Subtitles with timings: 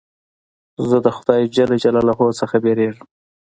[0.89, 3.05] زه د خدای جل جلاله څخه بېرېږم.